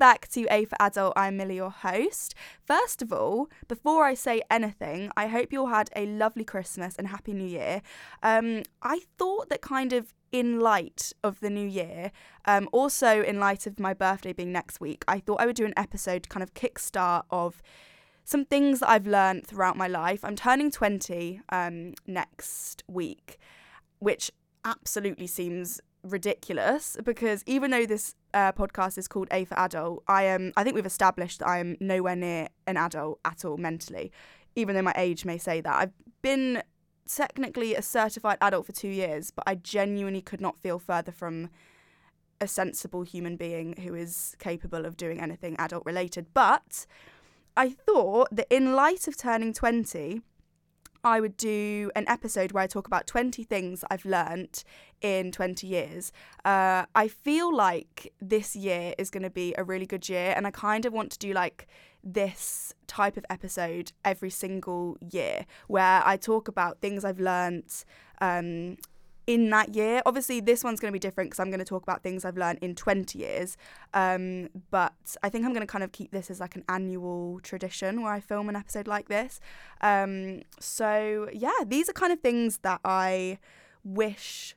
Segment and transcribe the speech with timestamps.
[0.00, 1.12] back to A for Adult.
[1.14, 2.34] I'm Millie, your host.
[2.64, 6.96] First of all, before I say anything, I hope you all had a lovely Christmas
[6.96, 7.82] and Happy New Year.
[8.22, 12.12] Um, I thought that kind of in light of the new year,
[12.46, 15.66] um, also in light of my birthday being next week, I thought I would do
[15.66, 17.60] an episode kind of kickstart of
[18.24, 20.24] some things that I've learned throughout my life.
[20.24, 23.36] I'm turning 20 um, next week,
[23.98, 24.30] which
[24.64, 30.24] absolutely seems ridiculous because even though this uh, podcast is called A for Adult, I
[30.24, 30.52] am.
[30.56, 34.12] I think we've established that I am nowhere near an adult at all mentally,
[34.56, 35.74] even though my age may say that.
[35.74, 35.92] I've
[36.22, 36.62] been
[37.06, 41.50] technically a certified adult for two years, but I genuinely could not feel further from
[42.40, 46.26] a sensible human being who is capable of doing anything adult related.
[46.32, 46.86] But
[47.56, 50.22] I thought that in light of turning 20,
[51.02, 54.64] I would do an episode where I talk about 20 things I've learnt
[55.00, 56.12] in 20 years.
[56.44, 60.46] Uh, I feel like this year is going to be a really good year, and
[60.46, 61.66] I kind of want to do like
[62.02, 67.84] this type of episode every single year where I talk about things I've learnt
[68.20, 68.76] um,
[69.30, 70.02] in that year.
[70.06, 72.36] Obviously, this one's going to be different because I'm going to talk about things I've
[72.36, 73.56] learned in 20 years.
[73.94, 74.92] Um, but
[75.22, 78.12] I think I'm going to kind of keep this as like an annual tradition where
[78.12, 79.38] I film an episode like this.
[79.82, 83.38] Um, so, yeah, these are kind of things that I
[83.84, 84.56] wish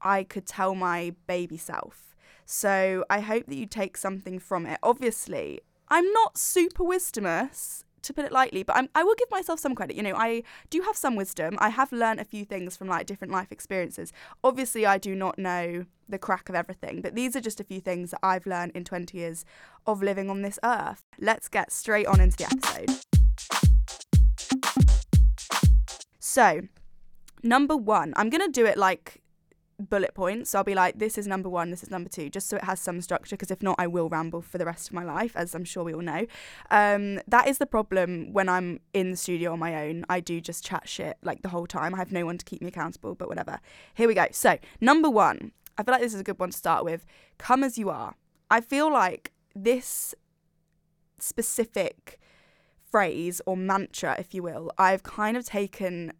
[0.00, 2.16] I could tell my baby self.
[2.46, 4.78] So, I hope that you take something from it.
[4.82, 9.60] Obviously, I'm not super wisdomous, to put it lightly, but I'm, I will give myself
[9.60, 9.96] some credit.
[9.96, 11.56] You know, I do have some wisdom.
[11.58, 14.12] I have learned a few things from like different life experiences.
[14.42, 17.80] Obviously, I do not know the crack of everything, but these are just a few
[17.80, 19.44] things that I've learned in 20 years
[19.86, 21.02] of living on this earth.
[21.18, 22.90] Let's get straight on into the episode.
[26.20, 26.62] So,
[27.42, 29.22] number one, I'm going to do it like
[29.78, 30.50] bullet points.
[30.50, 32.64] So I'll be like, this is number one, this is number two, just so it
[32.64, 33.36] has some structure.
[33.36, 35.84] Because if not, I will ramble for the rest of my life, as I'm sure
[35.84, 36.26] we all know.
[36.70, 40.04] Um, that is the problem when I'm in the studio on my own.
[40.08, 41.94] I do just chat shit like the whole time.
[41.94, 43.60] I have no one to keep me accountable, but whatever.
[43.94, 44.26] Here we go.
[44.30, 47.04] So, number one, I feel like this is a good one to start with.
[47.38, 48.14] Come as you are.
[48.50, 50.14] I feel like this
[51.18, 52.18] specific
[52.90, 56.12] phrase or mantra, if you will, I've kind of taken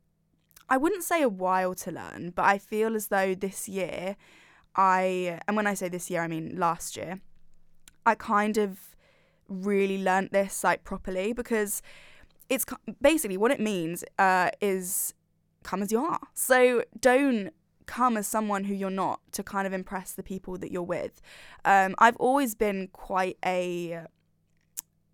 [0.69, 4.17] I wouldn't say a while to learn, but I feel as though this year
[4.75, 7.21] I, and when I say this year, I mean last year,
[8.07, 8.97] I kind of
[9.49, 11.83] really learnt this like properly because
[12.49, 12.65] it's
[13.01, 15.15] basically what it means uh, is
[15.63, 16.21] come as you are.
[16.35, 17.51] So don't
[17.87, 21.21] come as someone who you're not to kind of impress the people that you're with.
[21.65, 24.05] Um, I've always been quite a,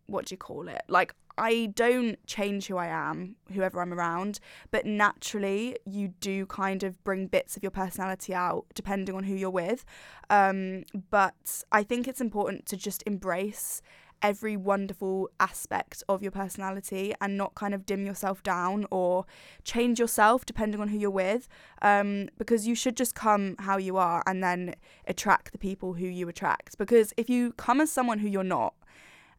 [0.07, 0.83] what do you call it?
[0.89, 4.41] Like, I don't change who I am, whoever I'm around,
[4.71, 9.35] but naturally you do kind of bring bits of your personality out depending on who
[9.35, 9.87] you're with.
[10.29, 13.81] Um, but I think it's important to just embrace
[14.23, 19.25] every wonderful aspect of your personality and not kind of dim yourself down or
[19.65, 21.49] change yourself depending on who you're with
[21.81, 24.75] um, because you should just come how you are and then
[25.07, 28.75] attract the people who you attract because if you come as someone who you're not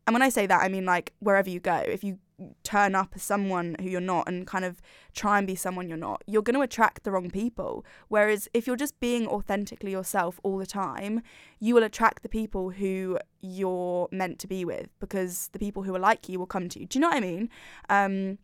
[0.08, 2.18] and when I say that, I mean like wherever you go, if you
[2.64, 4.82] turn up as someone who you're not and kind of
[5.14, 7.86] try and be someone you're not, you're going to attract the wrong people.
[8.08, 11.22] Whereas if you're just being authentically yourself all the time,
[11.60, 15.96] you will attract the people who you're meant to be with because the people who
[15.96, 16.88] are like you will come to you.
[16.88, 17.50] Do you know what I mean?
[17.90, 18.38] Um,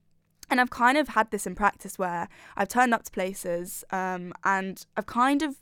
[0.49, 4.33] and I've kind of had this in practice where I've turned up to places um,
[4.43, 5.57] and I've kind of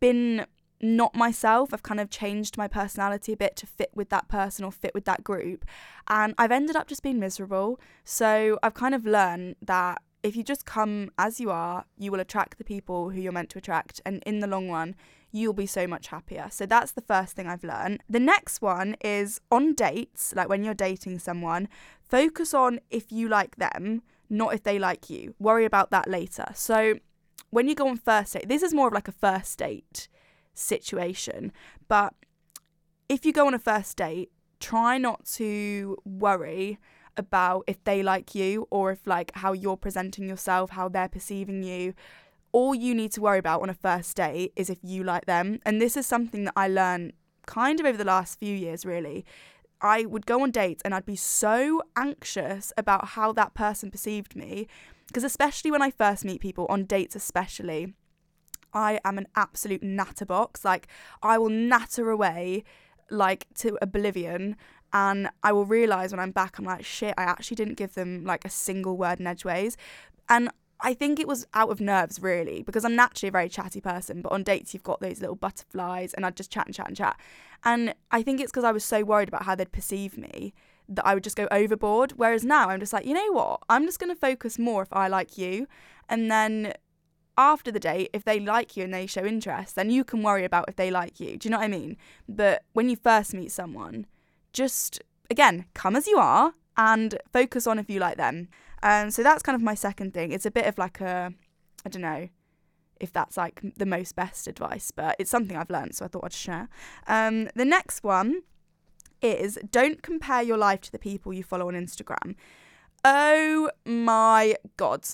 [0.00, 0.46] been
[0.80, 1.72] not myself.
[1.72, 4.94] I've kind of changed my personality a bit to fit with that person or fit
[4.94, 5.64] with that group.
[6.08, 7.80] And I've ended up just being miserable.
[8.04, 12.20] So I've kind of learned that if you just come as you are, you will
[12.20, 14.00] attract the people who you're meant to attract.
[14.04, 14.94] And in the long run,
[15.30, 16.48] you'll be so much happier.
[16.50, 18.02] So that's the first thing I've learned.
[18.08, 21.68] The next one is on dates, like when you're dating someone,
[22.02, 25.34] focus on if you like them, not if they like you.
[25.38, 26.46] Worry about that later.
[26.54, 26.94] So
[27.50, 30.08] when you go on first date, this is more of like a first date
[30.58, 31.52] situation.
[31.88, 32.14] But
[33.08, 36.78] if you go on a first date, try not to worry
[37.16, 41.62] about if they like you or if like how you're presenting yourself, how they're perceiving
[41.62, 41.94] you.
[42.52, 45.60] All you need to worry about on a first date is if you like them.
[45.66, 47.12] And this is something that I learned
[47.46, 49.24] kind of over the last few years, really.
[49.80, 54.34] I would go on dates and I'd be so anxious about how that person perceived
[54.34, 54.66] me.
[55.06, 57.94] Because, especially when I first meet people, on dates especially,
[58.72, 60.64] I am an absolute natterbox.
[60.64, 60.88] Like
[61.22, 62.64] I will natter away
[63.10, 64.56] like to oblivion
[64.92, 68.24] and I will realise when I'm back I'm like shit I actually didn't give them
[68.24, 69.76] like a single word in edgeways
[70.28, 70.50] and
[70.80, 74.22] I think it was out of nerves really because I'm naturally a very chatty person,
[74.22, 76.96] but on dates you've got those little butterflies and I'd just chat and chat and
[76.96, 77.18] chat.
[77.64, 80.54] And I think it's because I was so worried about how they'd perceive me
[80.88, 82.12] that I would just go overboard.
[82.12, 83.60] Whereas now I'm just like, you know what?
[83.68, 85.66] I'm just going to focus more if I like you.
[86.08, 86.74] And then
[87.38, 90.44] after the date, if they like you and they show interest, then you can worry
[90.44, 91.38] about if they like you.
[91.38, 91.96] Do you know what I mean?
[92.28, 94.06] But when you first meet someone,
[94.52, 95.00] just
[95.30, 98.48] again, come as you are and focus on if you like them.
[98.82, 100.32] Um, so that's kind of my second thing.
[100.32, 101.32] It's a bit of like a,
[101.86, 102.28] I don't know
[103.00, 106.24] if that's like the most best advice, but it's something I've learned, so I thought
[106.24, 106.68] I'd share.
[107.06, 108.42] Um, the next one
[109.22, 112.34] is don't compare your life to the people you follow on Instagram.
[113.04, 115.06] Oh my God.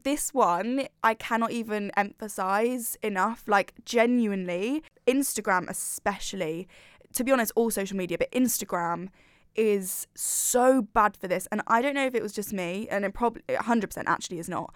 [0.00, 3.44] This one I cannot even emphasize enough.
[3.46, 6.68] Like, genuinely, Instagram, especially,
[7.12, 9.08] to be honest, all social media, but Instagram
[9.54, 11.46] is so bad for this.
[11.52, 14.48] And I don't know if it was just me, and it probably 100% actually is
[14.48, 14.74] not.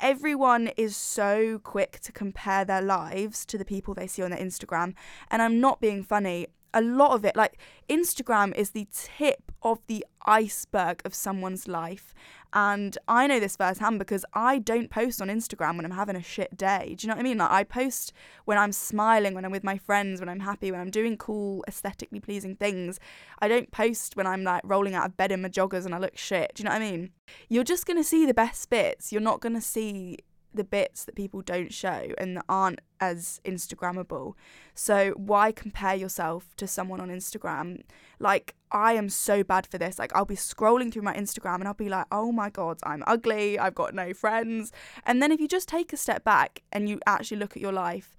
[0.00, 4.40] Everyone is so quick to compare their lives to the people they see on their
[4.40, 4.94] Instagram.
[5.30, 9.78] And I'm not being funny a lot of it, like Instagram is the tip of
[9.86, 12.12] the iceberg of someone's life.
[12.52, 16.22] And I know this firsthand because I don't post on Instagram when I'm having a
[16.22, 16.94] shit day.
[16.96, 17.38] Do you know what I mean?
[17.38, 18.12] Like I post
[18.44, 21.64] when I'm smiling, when I'm with my friends, when I'm happy, when I'm doing cool,
[21.66, 23.00] aesthetically pleasing things.
[23.40, 25.98] I don't post when I'm like rolling out of bed in my joggers and I
[25.98, 26.52] look shit.
[26.54, 27.10] Do you know what I mean?
[27.48, 29.10] You're just gonna see the best bits.
[29.10, 30.18] You're not gonna see
[30.54, 34.34] the bits that people don't show and that aren't as Instagrammable.
[34.74, 37.82] So why compare yourself to someone on Instagram?
[38.18, 39.98] Like I am so bad for this.
[39.98, 43.04] Like I'll be scrolling through my Instagram and I'll be like, "Oh my god, I'm
[43.06, 43.58] ugly.
[43.58, 44.72] I've got no friends."
[45.04, 47.72] And then if you just take a step back and you actually look at your
[47.72, 48.16] life,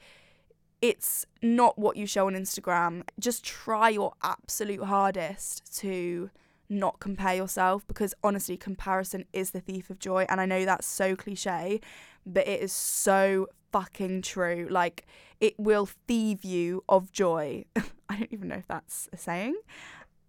[0.81, 3.03] it's not what you show on Instagram.
[3.19, 6.29] Just try your absolute hardest to
[6.69, 10.25] not compare yourself because honestly, comparison is the thief of joy.
[10.29, 11.79] And I know that's so cliche,
[12.25, 14.67] but it is so fucking true.
[14.69, 15.05] Like,
[15.39, 17.65] it will thieve you of joy.
[18.09, 19.55] I don't even know if that's a saying.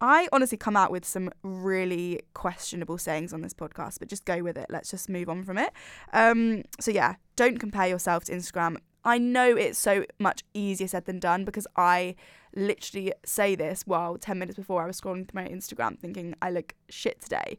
[0.00, 4.42] I honestly come out with some really questionable sayings on this podcast, but just go
[4.42, 4.66] with it.
[4.68, 5.72] Let's just move on from it.
[6.12, 8.76] Um, so, yeah, don't compare yourself to Instagram.
[9.04, 12.16] I know it's so much easier said than done because I
[12.56, 16.50] literally say this while 10 minutes before I was scrolling through my Instagram thinking I
[16.50, 17.58] look shit today.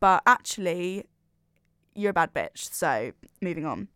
[0.00, 1.04] But actually,
[1.94, 2.72] you're a bad bitch.
[2.72, 3.88] So, moving on.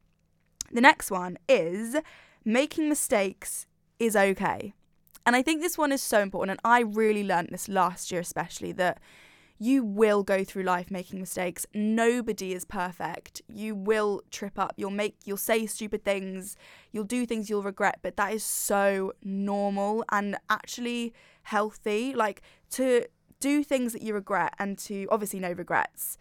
[0.72, 1.96] The next one is
[2.44, 3.66] making mistakes
[3.98, 4.74] is okay.
[5.24, 6.50] And I think this one is so important.
[6.52, 8.98] And I really learned this last year, especially that
[9.58, 11.66] you will go through life making mistakes.
[11.72, 13.42] Nobody is perfect.
[13.48, 14.72] You will trip up.
[14.76, 16.56] You'll make you'll say stupid things.
[16.90, 21.12] You'll do things you'll regret, but that is so normal and actually
[21.44, 22.12] healthy.
[22.12, 23.06] Like to
[23.38, 26.18] do things that you regret and to obviously no regrets.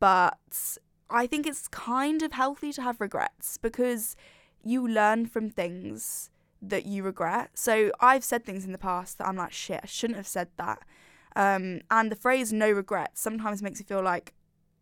[0.00, 0.78] But
[1.10, 4.16] I think it's kind of healthy to have regrets because
[4.62, 6.30] you learn from things
[6.62, 7.50] that you regret.
[7.54, 10.48] So I've said things in the past that I'm like, shit, I shouldn't have said
[10.56, 10.80] that.
[11.36, 14.34] Um, and the phrase no regrets sometimes makes you feel like,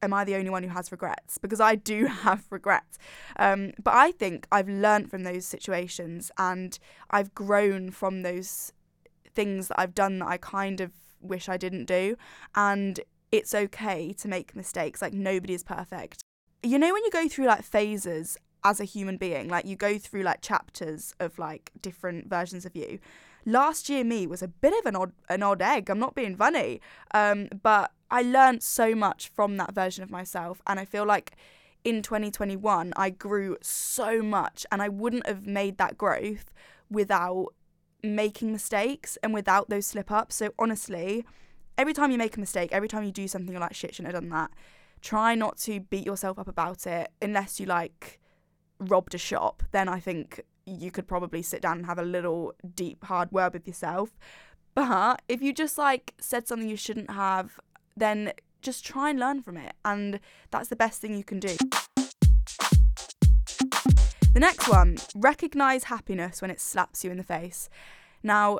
[0.03, 1.39] am I the only one who has regrets?
[1.39, 2.99] Because I do have regrets.
[3.37, 6.79] Um, but I think I've learned from those situations and
[7.11, 8.73] I've grown from those
[9.35, 12.17] things that I've done that I kind of wish I didn't do.
[12.55, 15.03] And it's okay to make mistakes.
[15.03, 16.23] Like, nobody is perfect.
[16.63, 19.99] You know, when you go through like phases as a human being, like you go
[19.99, 22.99] through like chapters of like different versions of you
[23.49, 25.91] last year me was a bit of an odd an odd egg.
[25.91, 26.81] I'm not being funny,
[27.12, 31.37] um, but I learned so much from that version of myself, and I feel like
[31.85, 36.52] in 2021 I grew so much, and I wouldn't have made that growth
[36.91, 37.49] without
[38.02, 40.37] making mistakes and without those slip ups.
[40.37, 41.25] So honestly,
[41.78, 44.12] every time you make a mistake, every time you do something you're like shit, shouldn't
[44.12, 44.50] have done that.
[45.00, 48.20] Try not to beat yourself up about it unless you like
[48.80, 49.62] robbed a shop.
[49.70, 53.54] Then I think you could probably sit down and have a little deep, hard word
[53.54, 54.18] with yourself.
[54.75, 57.58] But if you just like said something you shouldn't have,
[57.97, 59.75] then just try and learn from it.
[59.85, 60.20] And
[60.50, 61.56] that's the best thing you can do.
[64.35, 67.68] The next one recognize happiness when it slaps you in the face.
[68.23, 68.58] Now,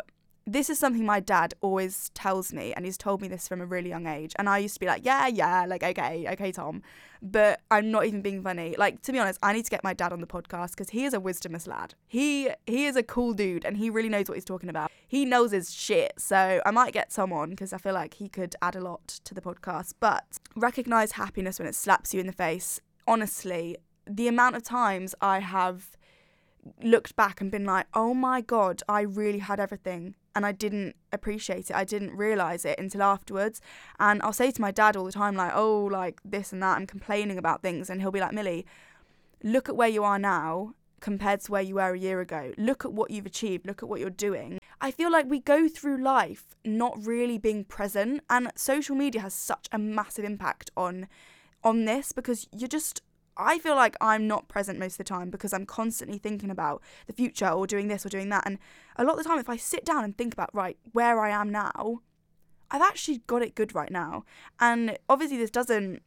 [0.49, 3.67] this is something my dad always tells me, and he's told me this from a
[3.67, 4.33] really young age.
[4.39, 6.83] And I used to be like, yeah, yeah, like, okay, okay, Tom.
[7.21, 8.75] But I'm not even being funny.
[8.79, 11.05] Like, to be honest, I need to get my dad on the podcast because he
[11.05, 11.95] is a wisdomous lad.
[12.07, 14.91] He he is a cool dude and he really knows what he's talking about.
[15.07, 16.15] He knows his shit.
[16.17, 19.07] So I might get Tom on because I feel like he could add a lot
[19.25, 19.95] to the podcast.
[20.01, 22.81] But recognize happiness when it slaps you in the face.
[23.07, 23.77] Honestly,
[24.07, 25.97] the amount of times I have
[26.83, 30.97] looked back and been like, oh my God, I really had everything and I didn't
[31.13, 31.77] appreciate it.
[31.77, 33.61] I didn't realize it until afterwards.
[33.99, 36.77] And I'll say to my dad all the time, like, oh, like this and that.
[36.77, 37.91] I'm complaining about things.
[37.91, 38.67] And he'll be like, Millie,
[39.43, 42.53] look at where you are now compared to where you were a year ago.
[42.57, 43.67] Look at what you've achieved.
[43.67, 44.59] Look at what you're doing.
[44.81, 48.23] I feel like we go through life not really being present.
[48.31, 51.09] And social media has such a massive impact on
[51.65, 53.03] on this because you're just
[53.39, 56.83] I feel like I'm not present most of the time because I'm constantly thinking about
[57.07, 58.43] the future or doing this or doing that.
[58.45, 58.59] And
[58.99, 61.31] a lot of the time, if I sit down and think about, right, where I
[61.31, 62.01] am now,
[62.71, 64.25] I've actually got it good right now.
[64.61, 66.03] And obviously, this doesn't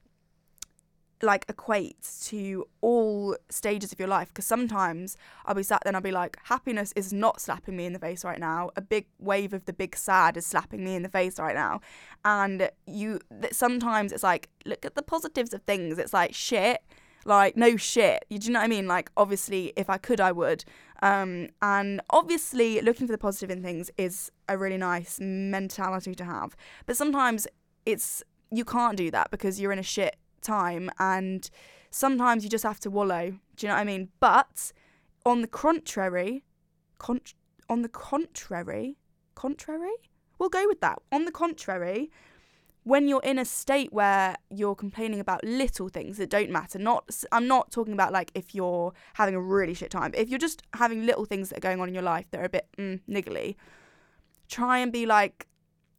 [1.24, 5.96] like equate to all stages of your life because sometimes I'll be sat there and
[5.96, 8.72] I'll be like, happiness is not slapping me in the face right now.
[8.76, 11.82] A big wave of the big sad is slapping me in the face right now.
[12.26, 13.20] And you,
[13.52, 15.98] sometimes it's like, look at the positives of things.
[15.98, 16.82] It's like, shit,
[17.26, 18.26] like, no shit.
[18.30, 18.88] You do you know what I mean?
[18.88, 20.64] Like, obviously, if I could, I would.
[21.02, 26.26] Um, and obviously, looking for the positive in things is a really nice mentality to
[26.26, 26.56] have.
[26.86, 27.48] But sometimes
[27.86, 31.50] it's you can't do that because you're in a shit time, and
[31.90, 33.32] sometimes you just have to wallow.
[33.56, 34.10] Do you know what I mean?
[34.20, 34.72] But
[35.26, 36.44] on the contrary,
[36.98, 37.22] con-
[37.70, 38.98] on the contrary,
[39.36, 39.94] contrary,
[40.38, 41.00] we'll go with that.
[41.12, 42.12] On the contrary,
[42.84, 47.24] when you're in a state where you're complaining about little things that don't matter not
[47.32, 50.12] i'm not talking about like if you're having a really shit time.
[50.16, 52.46] If you're just having little things that are going on in your life that are
[52.46, 53.56] a bit mm, niggly
[54.48, 55.48] try and be like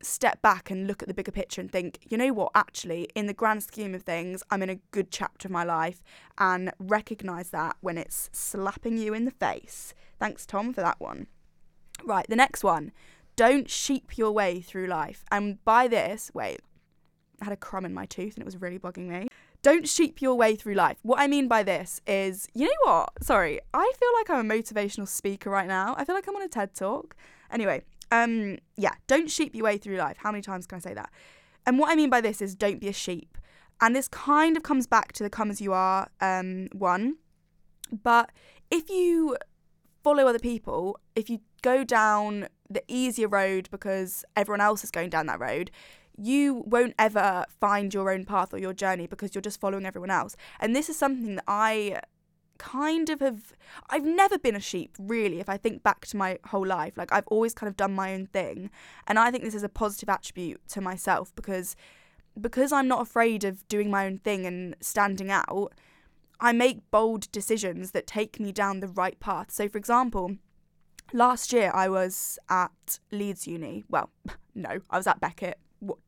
[0.02, 2.50] step back and look at the bigger picture and think you know what?
[2.54, 6.02] Actually in the grand scheme of things i'm in a good chapter of my life
[6.38, 9.94] and recognize that when it's slapping you in the face.
[10.18, 11.28] Thanks tom for that one.
[12.04, 12.92] Right the next one.
[13.36, 15.24] Don't sheep your way through life.
[15.30, 16.60] And by this wait
[17.44, 19.28] had a crumb in my tooth and it was really bugging me.
[19.62, 20.98] Don't sheep your way through life.
[21.02, 23.22] What I mean by this is, you know what?
[23.22, 25.94] Sorry, I feel like I'm a motivational speaker right now.
[25.96, 27.14] I feel like I'm on a TED talk.
[27.50, 30.16] Anyway, um, yeah, don't sheep your way through life.
[30.18, 31.10] How many times can I say that?
[31.66, 33.38] And what I mean by this is don't be a sheep.
[33.80, 37.16] And this kind of comes back to the come as you are um, one.
[38.02, 38.30] But
[38.70, 39.36] if you
[40.02, 45.10] follow other people, if you go down the easier road because everyone else is going
[45.10, 45.70] down that road,
[46.16, 50.10] you won't ever find your own path or your journey because you're just following everyone
[50.10, 50.36] else.
[50.60, 52.00] And this is something that I
[52.58, 53.52] kind of have
[53.90, 56.96] I've never been a sheep really if I think back to my whole life.
[56.96, 58.70] Like I've always kind of done my own thing.
[59.06, 61.74] And I think this is a positive attribute to myself because
[62.40, 65.72] because I'm not afraid of doing my own thing and standing out
[66.40, 69.50] I make bold decisions that take me down the right path.
[69.50, 70.36] So for example
[71.12, 73.84] last year I was at Leeds Uni.
[73.88, 74.10] Well
[74.54, 75.58] no I was at Beckett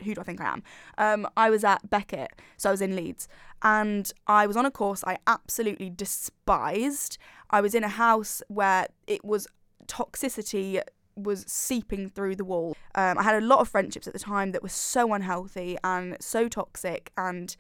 [0.02, 0.62] who do I think I am?
[0.99, 3.28] Um, I was at Beckett, so I was in Leeds,
[3.62, 7.19] and I was on a course I absolutely despised.
[7.50, 9.47] I was in a house where it was
[9.87, 10.81] toxicity
[11.16, 12.76] was seeping through the wall.
[12.95, 16.16] Um, I had a lot of friendships at the time that were so unhealthy and
[16.21, 17.57] so toxic, and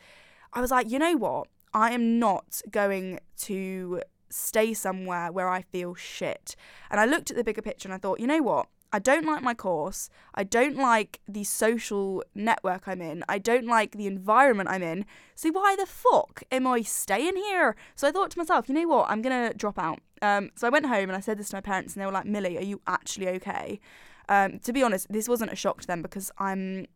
[0.52, 1.48] I was like, you know what?
[1.72, 6.56] I am not going to stay somewhere where I feel shit.
[6.90, 8.68] And I looked at the bigger picture and I thought, you know what?
[8.92, 10.08] I don't like my course.
[10.34, 13.24] I don't like the social network I'm in.
[13.28, 15.04] I don't like the environment I'm in.
[15.34, 17.74] So why the fuck am I staying here?
[17.96, 19.10] So I thought to myself, you know what?
[19.10, 19.98] I'm gonna drop out.
[20.22, 22.12] Um, so I went home and I said this to my parents, and they were
[22.12, 23.80] like, "Millie, are you actually okay?"
[24.28, 26.86] Um, to be honest, this wasn't a shock to them because I'm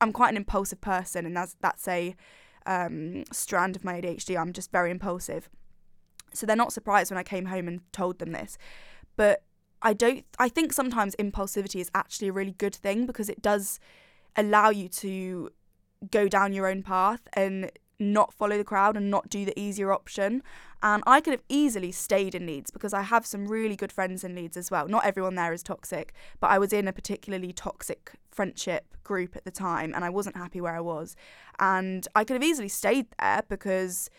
[0.00, 2.16] I'm quite an impulsive person, and that's that's a
[2.66, 4.38] um, strand of my ADHD.
[4.38, 5.48] I'm just very impulsive.
[6.32, 8.58] So they're not surprised when I came home and told them this.
[9.16, 9.44] But
[9.84, 13.78] I don't I think sometimes impulsivity is actually a really good thing because it does
[14.34, 15.50] allow you to
[16.10, 19.92] go down your own path and not follow the crowd and not do the easier
[19.92, 20.42] option.
[20.82, 24.24] And I could have easily stayed in Leeds because I have some really good friends
[24.24, 24.88] in Leeds as well.
[24.88, 29.44] Not everyone there is toxic, but I was in a particularly toxic friendship group at
[29.44, 31.14] the time and I wasn't happy where I was.
[31.58, 34.10] And I could have easily stayed there because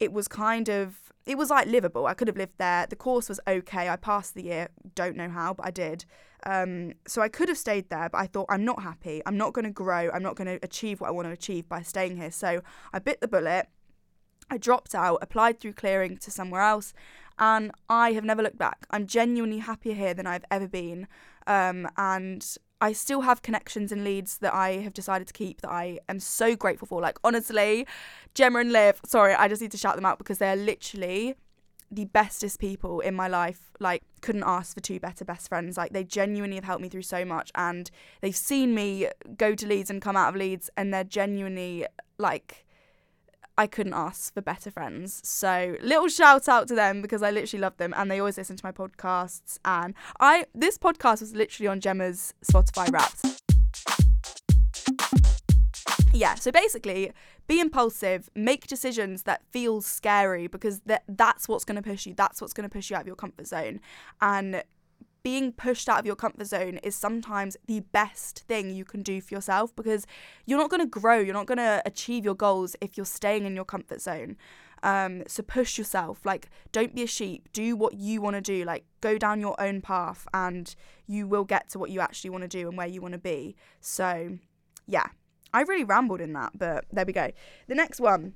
[0.00, 2.06] it was kind of it was like livable.
[2.06, 2.86] I could have lived there.
[2.88, 3.88] The course was okay.
[3.88, 4.68] I passed the year.
[4.94, 6.06] Don't know how, but I did.
[6.44, 9.20] Um, so I could have stayed there, but I thought I'm not happy.
[9.26, 10.10] I'm not going to grow.
[10.12, 12.30] I'm not going to achieve what I want to achieve by staying here.
[12.30, 13.66] So I bit the bullet.
[14.50, 16.92] I dropped out, applied through clearing to somewhere else,
[17.38, 18.86] and I have never looked back.
[18.90, 21.06] I'm genuinely happier here than I've ever been.
[21.46, 22.44] Um, and
[22.80, 26.18] I still have connections in Leeds that I have decided to keep that I am
[26.18, 27.00] so grateful for.
[27.00, 27.86] Like, honestly,
[28.34, 31.34] Gemma and Liv, sorry, I just need to shout them out because they're literally
[31.90, 33.72] the bestest people in my life.
[33.80, 35.76] Like, couldn't ask for two better best friends.
[35.76, 37.90] Like, they genuinely have helped me through so much and
[38.22, 42.64] they've seen me go to Leeds and come out of Leeds and they're genuinely like,
[43.58, 45.20] I couldn't ask for better friends.
[45.24, 48.56] So little shout out to them because I literally love them and they always listen
[48.56, 49.58] to my podcasts.
[49.64, 53.40] And I this podcast was literally on Gemma's Spotify Wrapped.
[56.12, 57.12] Yeah, so basically,
[57.46, 62.14] be impulsive, make decisions that feel scary because that that's what's going to push you.
[62.14, 63.80] That's what's going to push you out of your comfort zone.
[64.20, 64.62] And
[65.22, 69.20] being pushed out of your comfort zone is sometimes the best thing you can do
[69.20, 70.06] for yourself because
[70.46, 73.44] you're not going to grow, you're not going to achieve your goals if you're staying
[73.44, 74.36] in your comfort zone.
[74.82, 78.64] Um, so push yourself, like, don't be a sheep, do what you want to do,
[78.64, 80.74] like, go down your own path, and
[81.06, 83.18] you will get to what you actually want to do and where you want to
[83.18, 83.56] be.
[83.80, 84.38] So,
[84.86, 85.06] yeah,
[85.52, 87.30] I really rambled in that, but there we go.
[87.66, 88.34] The next one.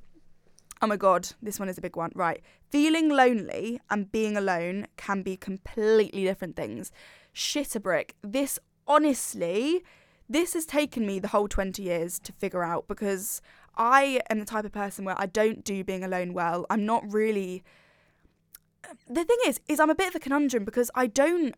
[0.83, 2.12] Oh my god, this one is a big one.
[2.14, 2.43] Right.
[2.71, 6.93] Feeling lonely and being alone can be completely different things.
[7.33, 8.16] Shit a brick.
[8.23, 9.83] This honestly,
[10.28, 13.40] this has taken me the whole 20 years to figure out because
[13.76, 16.66] I am the type of person where I don't do being alone well.
[16.71, 17.64] I'm not really
[19.09, 21.54] the thing is is I'm a bit of a conundrum because I don't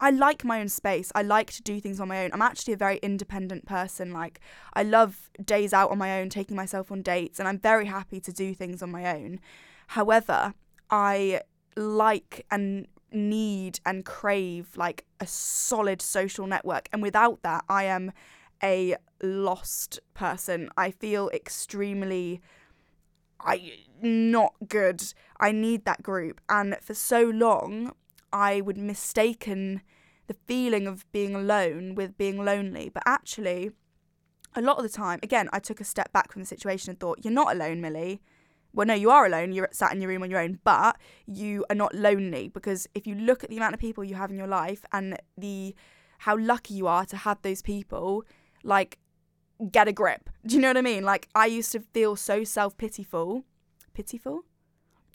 [0.00, 1.10] I like my own space.
[1.14, 2.30] I like to do things on my own.
[2.32, 4.12] I'm actually a very independent person.
[4.12, 4.40] Like,
[4.74, 8.20] I love days out on my own, taking myself on dates, and I'm very happy
[8.20, 9.40] to do things on my own.
[9.88, 10.54] However,
[10.90, 11.40] I
[11.76, 16.88] like and need and crave like a solid social network.
[16.92, 18.12] And without that, I am
[18.62, 20.68] a lost person.
[20.76, 22.40] I feel extremely
[23.40, 25.02] I not good.
[25.38, 26.40] I need that group.
[26.48, 27.92] And for so long,
[28.32, 29.82] I would mistaken
[30.26, 32.90] the feeling of being alone with being lonely.
[32.92, 33.70] But actually,
[34.54, 37.00] a lot of the time, again, I took a step back from the situation and
[37.00, 38.20] thought, you're not alone, Millie.
[38.72, 39.52] Well, no, you are alone.
[39.52, 43.06] You're sat in your room on your own, but you are not lonely because if
[43.06, 45.74] you look at the amount of people you have in your life and the
[46.18, 48.24] how lucky you are to have those people,
[48.62, 48.98] like
[49.72, 50.28] get a grip.
[50.46, 51.04] Do you know what I mean?
[51.04, 53.44] Like I used to feel so self pityful,
[53.94, 54.40] pityful.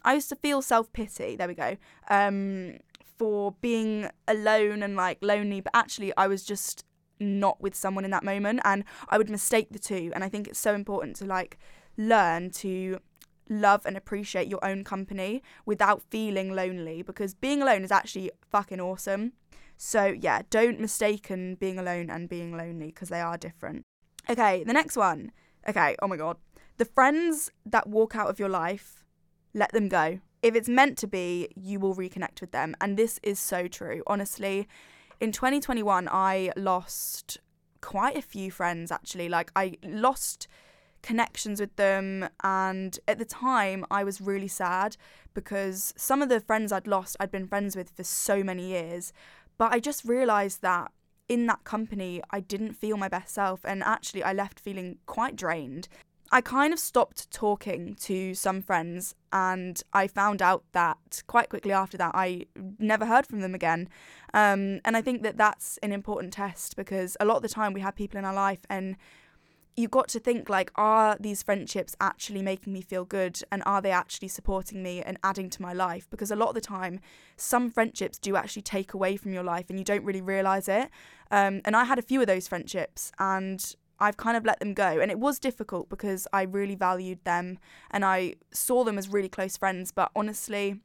[0.04, 1.36] I used to feel self pity.
[1.36, 1.78] There we go.
[2.10, 2.80] Um,
[3.18, 6.86] for being alone and like lonely, but actually I was just
[7.20, 10.12] not with someone in that moment and I would mistake the two.
[10.14, 11.58] And I think it's so important to like
[11.98, 13.00] learn to
[13.50, 18.80] love and appreciate your own company without feeling lonely because being alone is actually fucking
[18.80, 19.34] awesome.
[19.78, 23.84] So, yeah, don't mistaken being alone and being lonely because they are different.
[24.30, 25.32] Okay, the next one.
[25.68, 26.38] Okay, oh my god.
[26.78, 29.04] The friends that walk out of your life,
[29.54, 32.76] let them go if it's meant to be, you will reconnect with them.
[32.82, 34.04] And this is so true.
[34.06, 34.68] Honestly,
[35.20, 37.40] in 2021, I lost
[37.82, 39.30] quite a few friends actually.
[39.30, 40.48] Like, I lost
[41.02, 42.28] connections with them.
[42.44, 44.98] And at the time, I was really sad
[45.34, 49.14] because some of the friends I'd lost, I'd been friends with for so many years.
[49.58, 50.92] But I just realised that
[51.30, 53.62] in that company, I didn't feel my best self.
[53.64, 55.88] And actually, I left feeling quite drained.
[56.34, 61.72] I kind of stopped talking to some friends and I found out that quite quickly
[61.72, 62.48] after that I
[62.80, 63.88] never heard from them again.
[64.34, 67.72] Um, and I think that that's an important test because a lot of the time
[67.72, 68.98] we have people in our life and
[69.76, 73.82] you've got to think like are these friendships actually making me feel good and are
[73.82, 77.00] they actually supporting me and adding to my life because a lot of the time
[77.38, 80.90] some friendships do actually take away from your life and you don't really realize it
[81.32, 84.74] um, and i had a few of those friendships and I've kind of let them
[84.74, 85.00] go.
[85.00, 87.58] And it was difficult because I really valued them
[87.90, 89.94] and I saw them as really close friends.
[89.94, 90.82] But honestly,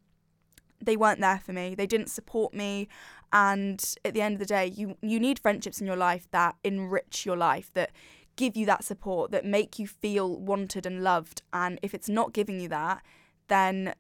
[0.81, 1.75] they weren't there for me.
[1.75, 2.87] They didn't support me.
[3.33, 6.55] And at the end of the day, you, you need friendships in your life that
[6.63, 7.91] enrich your life, that
[8.37, 11.43] give you that support, that make you feel wanted and loved.
[11.53, 13.03] And if it's not giving you that,
[13.49, 13.95] then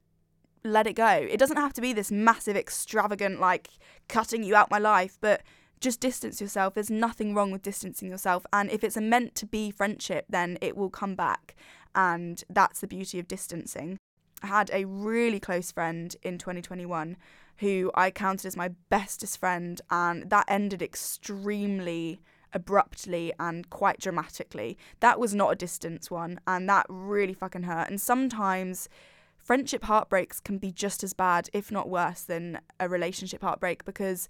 [0.62, 1.08] let it go.
[1.08, 3.70] It doesn't have to be this massive, extravagant, like
[4.08, 5.42] cutting you out my life, but
[5.80, 6.74] just distance yourself.
[6.74, 8.46] There's nothing wrong with distancing yourself.
[8.52, 11.54] And if it's a meant to be friendship, then it will come back.
[11.94, 13.98] And that's the beauty of distancing.
[14.42, 17.16] I had a really close friend in 2021
[17.58, 22.20] who I counted as my bestest friend, and that ended extremely
[22.52, 24.78] abruptly and quite dramatically.
[25.00, 27.90] That was not a distance one, and that really fucking hurt.
[27.90, 28.88] And sometimes
[29.36, 34.28] friendship heartbreaks can be just as bad, if not worse, than a relationship heartbreak because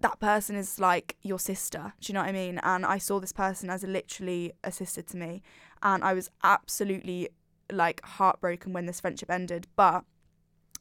[0.00, 1.92] that person is like your sister.
[2.00, 2.58] Do you know what I mean?
[2.62, 5.42] And I saw this person as literally a sister to me.
[5.82, 7.30] And I was absolutely
[7.72, 9.66] like heartbroken when this friendship ended.
[9.76, 10.04] But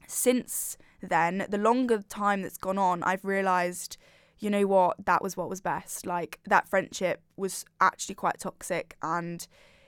[0.08, 3.98] since then, the longer time that's gone on, I've realised,
[4.40, 6.06] you know what, that was what was best.
[6.06, 9.48] Like that friendship was actually quite toxic and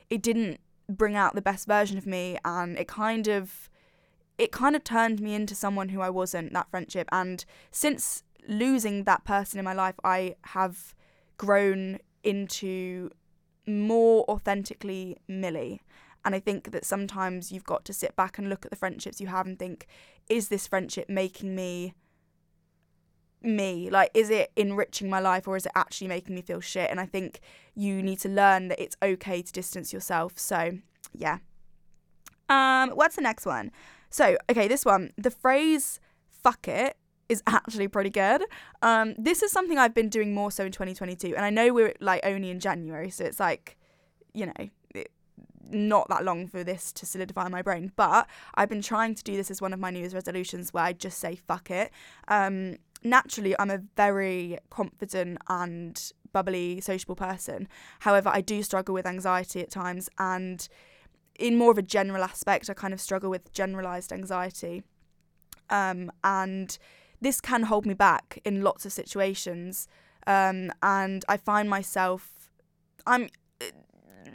[0.09, 3.69] it didn't bring out the best version of me and it kind of
[4.39, 9.03] it kind of turned me into someone who I wasn't that friendship and since losing
[9.03, 10.95] that person in my life, I have
[11.37, 13.11] grown into
[13.65, 15.81] more authentically Millie.
[16.25, 19.21] And I think that sometimes you've got to sit back and look at the friendships
[19.21, 19.87] you have and think,
[20.27, 21.93] is this friendship making me
[23.41, 23.89] me?
[23.89, 26.91] Like, is it enriching my life or is it actually making me feel shit?
[26.91, 27.39] And I think
[27.73, 30.37] you need to learn that it's okay to distance yourself.
[30.37, 30.79] So,
[31.13, 31.37] yeah.
[32.49, 33.71] Um, what's the next one?
[34.09, 36.97] So, okay, this one, the phrase fuck it
[37.29, 38.43] is actually pretty good.
[38.81, 41.93] Um, this is something I've been doing more so in 2022, and I know we're
[42.01, 43.77] like only in January, so it's like,
[44.33, 45.11] you know, it,
[45.69, 47.91] not that long for this to solidify my brain.
[47.95, 50.83] But I've been trying to do this as one of my New Year's resolutions, where
[50.83, 51.91] I just say fuck it.
[52.27, 57.67] Um, naturally, I'm a very confident and bubbly, sociable person.
[57.99, 60.67] However, I do struggle with anxiety at times, and
[61.37, 64.83] in more of a general aspect, I kind of struggle with generalized anxiety.
[65.69, 66.77] Um, and
[67.21, 69.87] this can hold me back in lots of situations.
[70.27, 72.51] Um, and I find myself,
[73.05, 73.29] I'm,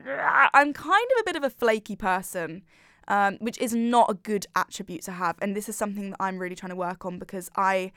[0.06, 2.62] I'm kind of a bit of a flaky person,
[3.08, 5.36] um, which is not a good attribute to have.
[5.40, 7.92] And this is something that I'm really trying to work on because I,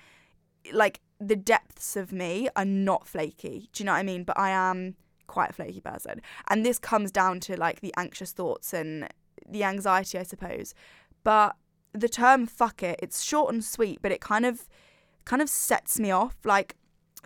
[0.72, 3.70] like, the depths of me are not flaky.
[3.74, 4.24] Do you know what I mean?
[4.24, 4.96] But I am
[5.28, 6.22] quite a flaky person.
[6.50, 9.08] And this comes down to like the anxious thoughts and
[9.48, 10.74] the anxiety, I suppose.
[11.24, 11.56] But
[11.98, 14.68] the term fuck it, it's short and sweet, but it kind of
[15.26, 16.38] kind of sets me off.
[16.46, 16.76] Like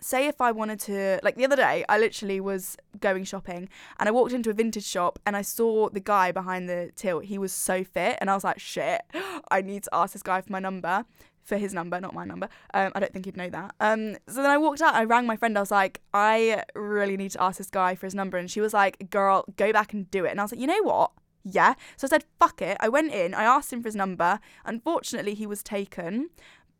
[0.00, 4.08] say if I wanted to like the other day I literally was going shopping and
[4.08, 7.20] I walked into a vintage shop and I saw the guy behind the till.
[7.20, 9.02] He was so fit and I was like, shit,
[9.50, 11.04] I need to ask this guy for my number.
[11.44, 12.48] For his number, not my number.
[12.72, 13.74] Um, I don't think he'd know that.
[13.80, 14.94] Um, so then I walked out.
[14.94, 15.58] I rang my friend.
[15.58, 18.38] I was like, I really need to ask this guy for his number.
[18.38, 20.30] And she was like, Girl, go back and do it.
[20.30, 21.10] And I was like, You know what?
[21.44, 21.74] Yeah.
[21.96, 22.76] So I said, fuck it.
[22.80, 24.40] I went in, I asked him for his number.
[24.64, 26.30] Unfortunately, he was taken.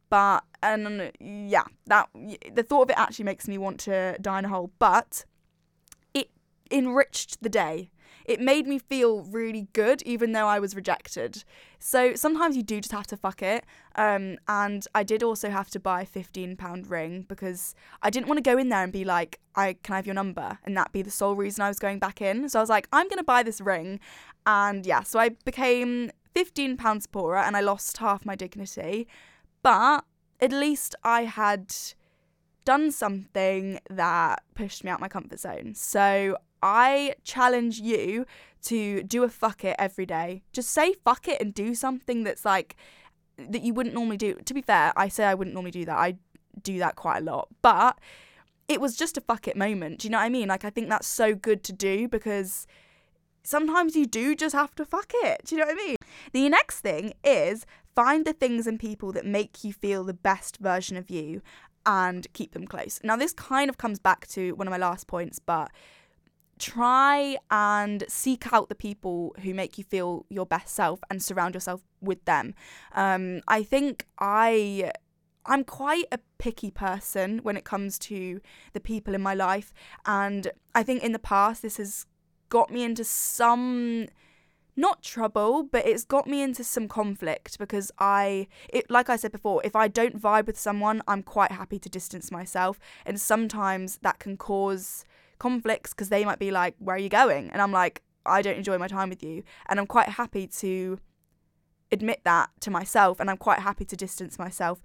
[0.09, 2.09] But, and yeah, that,
[2.53, 4.71] the thought of it actually makes me want to die in a hole.
[4.79, 5.25] But
[6.13, 6.31] it
[6.71, 7.91] enriched the day.
[8.25, 11.45] It made me feel really good, even though I was rejected.
[11.79, 13.65] So sometimes you do just have to fuck it.
[13.97, 18.39] Um, and I did also have to buy a £15 ring because I didn't want
[18.39, 20.59] to go in there and be like, I can I have your number?
[20.65, 22.49] And that be the sole reason I was going back in.
[22.49, 24.01] So I was like, I'm going to buy this ring
[24.47, 29.07] and yeah, so I became 15 pounds poorer and I lost half my dignity.
[29.63, 30.05] But
[30.41, 31.75] at least I had
[32.65, 35.75] done something that pushed me out my comfort zone.
[35.75, 38.27] So I challenge you
[38.65, 40.43] to do a fuck it every day.
[40.53, 42.77] Just say fuck it and do something that's like
[43.37, 44.35] that you wouldn't normally do.
[44.35, 45.97] To be fair, I say I wouldn't normally do that.
[45.97, 46.17] I
[46.63, 47.49] do that quite a lot.
[47.63, 47.99] But
[48.69, 50.01] it was just a fuck it moment.
[50.01, 50.49] Do you know what I mean?
[50.49, 52.67] Like I think that's so good to do because
[53.43, 55.43] sometimes you do just have to fuck it.
[55.47, 55.97] Do you know what I mean?
[56.33, 60.59] The next thing is find the things and people that make you feel the best
[60.59, 61.43] version of you
[61.85, 63.01] and keep them close.
[63.03, 65.71] Now, this kind of comes back to one of my last points, but
[66.59, 71.55] try and seek out the people who make you feel your best self and surround
[71.55, 72.55] yourself with them.
[72.93, 74.93] Um, I think I
[75.45, 78.41] I'm quite a picky person when it comes to
[78.75, 79.73] the people in my life.
[80.07, 82.07] And I think in the past, this has
[82.49, 84.07] got me into some
[84.75, 89.33] not trouble, but it's got me into some conflict because I, it, like I said
[89.33, 92.79] before, if I don't vibe with someone, I'm quite happy to distance myself.
[93.05, 95.05] And sometimes that can cause
[95.43, 97.51] conflicts because they might be like, Where are you going?
[97.51, 99.43] And I'm like, I don't enjoy my time with you.
[99.69, 101.01] And I'm quite happy to
[101.91, 104.81] admit that to myself and I'm quite happy to distance myself.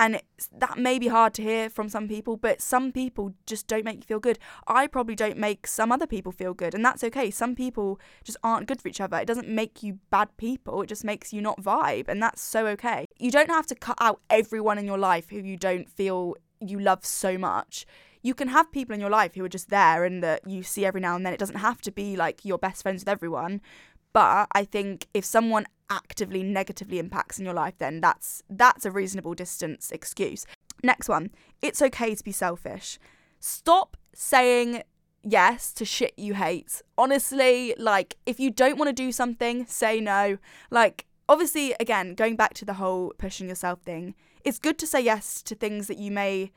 [0.00, 0.20] And
[0.58, 3.98] that may be hard to hear from some people, but some people just don't make
[3.98, 4.40] you feel good.
[4.66, 7.30] I probably don't make some other people feel good, and that's okay.
[7.30, 9.18] Some people just aren't good for each other.
[9.18, 12.66] It doesn't make you bad people, it just makes you not vibe, and that's so
[12.68, 13.06] okay.
[13.18, 16.80] You don't have to cut out everyone in your life who you don't feel you
[16.80, 17.86] love so much
[18.22, 20.84] you can have people in your life who are just there and that you see
[20.84, 21.32] every now and then.
[21.32, 23.60] It doesn't have to be like you're best friends with everyone.
[24.12, 28.90] But I think if someone actively negatively impacts in your life, then that's that's a
[28.90, 30.46] reasonable distance excuse.
[30.82, 31.30] Next one.
[31.60, 32.98] It's okay to be selfish.
[33.40, 34.82] Stop saying
[35.22, 36.82] yes to shit you hate.
[36.96, 40.38] Honestly, like if you don't want to do something, say no.
[40.70, 45.00] Like obviously again, going back to the whole pushing yourself thing, it's good to say
[45.00, 46.52] yes to things that you may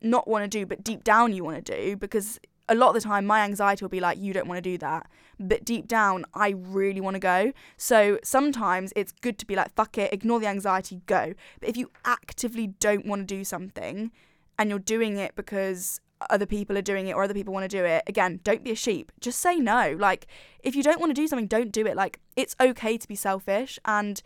[0.00, 2.94] not want to do but deep down you want to do because a lot of
[2.94, 5.08] the time my anxiety will be like you don't want to do that.
[5.38, 7.52] But deep down i really want to go.
[7.76, 11.34] So sometimes it's good to be like fuck it ignore the anxiety go.
[11.60, 14.10] But if you actively don't want to do something
[14.58, 17.76] and you're doing it because other people are doing it or other people want to
[17.76, 19.12] do it again don't be a sheep.
[19.20, 19.96] Just say no.
[19.98, 20.26] Like
[20.60, 21.96] if you don't want to do something don't do it.
[21.96, 24.22] Like it's okay to be selfish and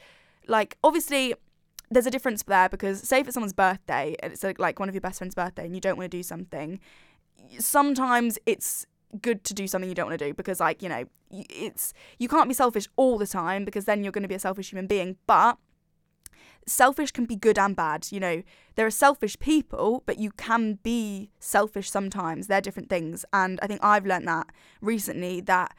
[0.47, 1.35] like obviously
[1.91, 4.95] there's a difference there because say if it's someone's birthday and it's like one of
[4.95, 6.79] your best friend's birthday and you don't want to do something
[7.59, 8.87] sometimes it's
[9.21, 12.29] good to do something you don't want to do because like you know it's you
[12.29, 14.87] can't be selfish all the time because then you're going to be a selfish human
[14.87, 15.59] being but
[16.67, 18.43] selfish can be good and bad you know.
[18.77, 22.47] There are selfish people but you can be selfish sometimes.
[22.47, 24.47] They're different things and i think i've learned that
[24.81, 25.75] recently that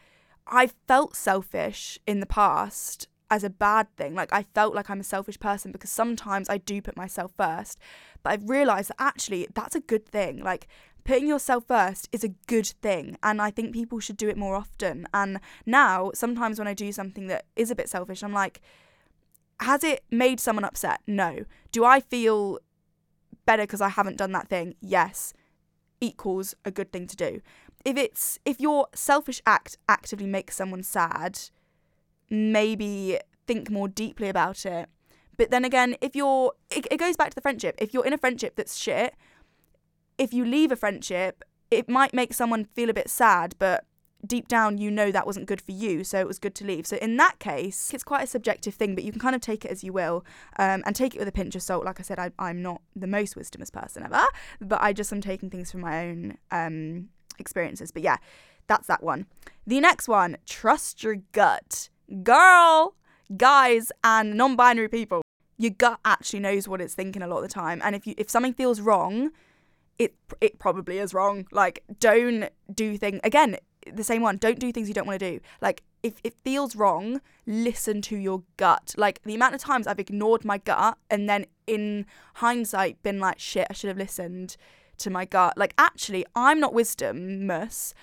[0.47, 4.13] i felt selfish in the past as a bad thing.
[4.13, 7.79] Like i felt like i'm a selfish person because sometimes i do put myself first
[8.21, 10.43] but i've realized that actually that's a good thing.
[10.43, 10.67] Like
[11.03, 14.55] putting yourself first is a good thing and i think people should do it more
[14.55, 15.07] often.
[15.13, 18.61] And now sometimes when i do something that is a bit selfish i'm like
[19.61, 20.99] has it made someone upset?
[21.07, 21.45] No.
[21.71, 22.59] Do i feel
[23.45, 24.75] better because i haven't done that thing?
[24.81, 25.33] Yes.
[26.01, 27.41] Equals a good thing to do.
[27.85, 31.39] If it's if your selfish act actively makes someone sad
[32.31, 34.89] maybe think more deeply about it
[35.37, 38.13] but then again if you're it, it goes back to the friendship if you're in
[38.13, 39.13] a friendship that's shit
[40.21, 43.85] if you leave a friendship, it might make someone feel a bit sad, but
[44.27, 46.85] deep down you know that wasn't good for you, so it was good to leave.
[46.85, 49.65] So in that case, it's quite a subjective thing, but you can kind of take
[49.65, 50.23] it as you will
[50.59, 51.85] um, and take it with a pinch of salt.
[51.85, 54.23] Like I said, I, am not the most wisdomous person ever,
[54.59, 57.91] but I just am taking things from my own um, experiences.
[57.91, 58.17] But yeah,
[58.67, 59.25] that's that one.
[59.65, 61.89] The next one, trust your gut.
[62.23, 62.95] Girl,
[63.37, 65.21] guys, and non binary people.
[65.57, 67.81] Your gut actually knows what it's thinking a lot of the time.
[67.83, 69.31] And if you if something feels wrong,
[69.99, 71.47] it it probably is wrong.
[71.51, 73.57] Like don't do things again,
[73.91, 75.39] the same one, don't do things you don't want to do.
[75.61, 78.95] Like if it feels wrong, listen to your gut.
[78.97, 83.39] Like the amount of times I've ignored my gut and then in hindsight been like
[83.39, 84.57] shit, I should have listened
[84.97, 85.57] to my gut.
[85.57, 87.93] Like actually, I'm not wisdomous,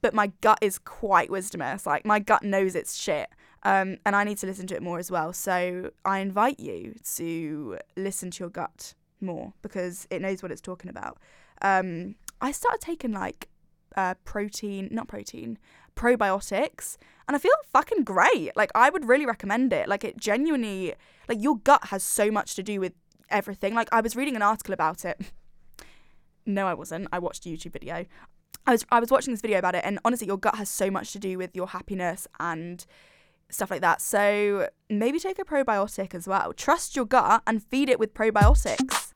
[0.00, 1.86] but my gut is quite wisdomous.
[1.86, 3.28] Like my gut knows it's shit.
[3.64, 5.32] Um, and I need to listen to it more as well.
[5.32, 10.60] So I invite you to listen to your gut more because it knows what it's
[10.60, 11.18] talking about
[11.62, 13.48] um, I started taking like
[13.96, 15.58] uh, protein, not protein,
[15.96, 18.50] probiotics, and I feel fucking great.
[18.56, 19.88] Like I would really recommend it.
[19.88, 20.94] Like it genuinely,
[21.28, 22.92] like your gut has so much to do with
[23.30, 23.74] everything.
[23.74, 25.20] Like I was reading an article about it.
[26.46, 27.08] no, I wasn't.
[27.12, 28.04] I watched a YouTube video.
[28.66, 30.90] I was I was watching this video about it, and honestly, your gut has so
[30.90, 32.84] much to do with your happiness and
[33.52, 34.00] stuff like that.
[34.00, 36.52] So maybe take a probiotic as well.
[36.52, 39.10] Trust your gut and feed it with probiotics.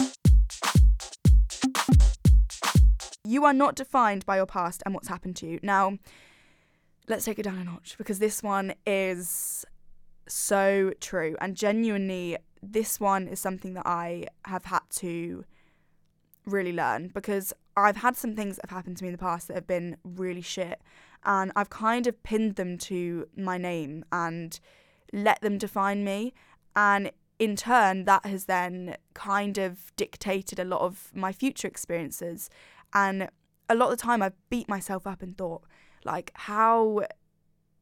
[3.24, 5.58] You are not defined by your past and what's happened to you.
[5.62, 5.98] Now,
[7.08, 9.64] let's take it down a notch because this one is
[10.28, 11.36] so true.
[11.40, 15.44] And genuinely, this one is something that I have had to
[16.46, 19.48] really learn because I've had some things that have happened to me in the past
[19.48, 20.80] that have been really shit.
[21.24, 24.58] And I've kind of pinned them to my name and
[25.12, 26.32] let them define me.
[26.74, 32.48] And in turn, that has then kind of dictated a lot of my future experiences.
[32.94, 33.28] And
[33.68, 35.64] a lot of the time I've beat myself up and thought,
[36.04, 37.02] like, how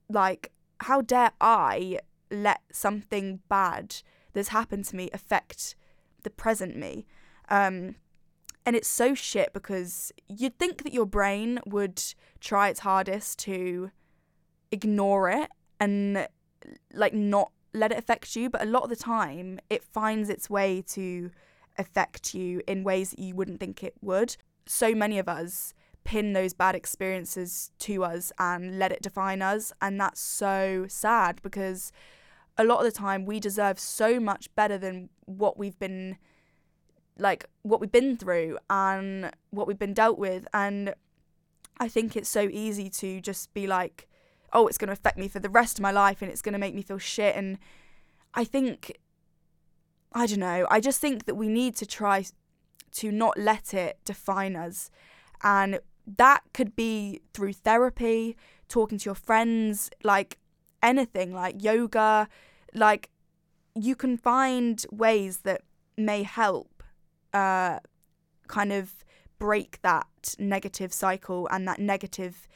[0.08, 1.98] like how dare I
[2.30, 3.96] let something bad
[4.32, 5.76] that's happened to me affect
[6.22, 7.06] the present me?
[7.48, 7.96] Um,
[8.66, 12.02] and it's so shit because you'd think that your brain would
[12.40, 13.90] try its hardest to
[14.70, 15.50] ignore it
[15.80, 16.26] and
[16.92, 20.48] like not let it affect you, but a lot of the time it finds its
[20.48, 21.30] way to
[21.76, 25.74] affect you in ways that you wouldn't think it would so many of us
[26.04, 29.72] pin those bad experiences to us and let it define us.
[29.80, 31.92] And that's so sad because
[32.58, 36.18] a lot of the time we deserve so much better than what we've been
[37.18, 40.94] like what we've been through and what we've been dealt with and
[41.78, 44.08] I think it's so easy to just be like
[44.52, 46.52] oh it's going to affect me for the rest of my life and it's going
[46.52, 47.58] to make me feel shit and
[48.34, 48.98] I think
[50.12, 52.24] I don't know I just think that we need to try
[52.94, 54.90] to not let it define us.
[55.42, 58.36] And that could be through therapy,
[58.68, 60.38] talking to your friends, like
[60.82, 62.28] anything, like yoga.
[62.72, 63.10] Like
[63.74, 65.62] you can find ways that
[65.96, 66.73] may help
[67.34, 67.80] uh,
[68.48, 69.04] kind of
[69.38, 72.48] break that negative cycle and that negative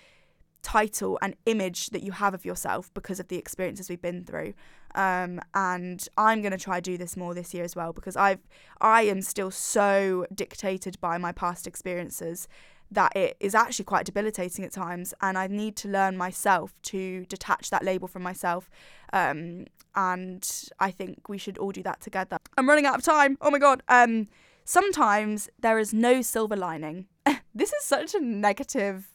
[0.62, 4.54] title and image that you have of yourself because of the experiences we've been through.
[4.94, 8.16] Um, and I'm going to try to do this more this year as well because
[8.16, 8.40] I've
[8.80, 12.48] I am still so dictated by my past experiences
[12.90, 17.26] that it is actually quite debilitating at times and I need to learn myself to
[17.26, 18.70] detach that label from myself
[19.12, 22.38] um, and I think we should all do that together.
[22.56, 23.36] I'm running out of time.
[23.42, 23.82] Oh my god.
[23.88, 24.28] Um
[24.68, 27.06] sometimes there is no silver lining.
[27.54, 29.14] this is such a negative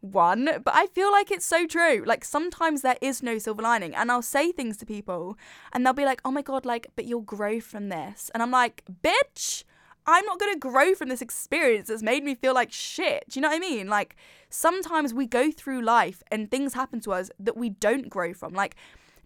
[0.00, 2.02] one, but I feel like it's so true.
[2.06, 5.36] Like sometimes there is no silver lining, and I'll say things to people,
[5.72, 8.50] and they'll be like, "Oh my god, like, but you'll grow from this," and I'm
[8.50, 9.64] like, "Bitch."
[10.10, 13.24] I'm not to grow from this experience that's made me feel like shit.
[13.28, 13.88] Do you know what I mean?
[13.88, 14.16] Like,
[14.48, 18.54] sometimes we go through life and things happen to us that we don't grow from.
[18.54, 18.74] Like,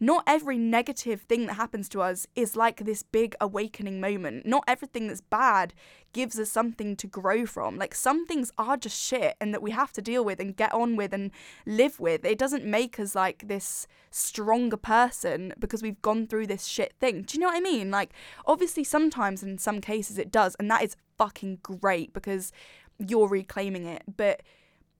[0.02, 4.44] not every negative thing that happens to us is like this big awakening moment.
[4.44, 5.74] Not everything that's bad
[6.12, 7.78] gives us something to grow from.
[7.78, 10.74] Like some things are just shit and that we have to deal with and get
[10.74, 11.30] on with and
[11.66, 12.24] live with.
[12.24, 17.22] It doesn't make us like this stronger person because we've gone through this shit thing.
[17.22, 17.92] Do you know what I mean?
[17.92, 18.10] Like
[18.44, 22.50] obviously sometimes in some cases it does and that is fucking great because
[22.98, 24.02] you're reclaiming it.
[24.16, 24.42] But